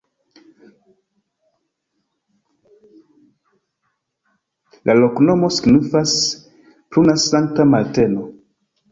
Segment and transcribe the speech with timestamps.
[4.91, 6.15] La loknomo signifas:
[6.71, 8.27] pruna-Sankta-Marteno.